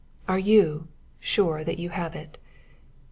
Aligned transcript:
Are 0.27 0.39
YOU 0.39 0.87
sure 1.19 1.63
that 1.63 1.77
you 1.77 1.89
have 1.91 2.15
it? 2.15 2.39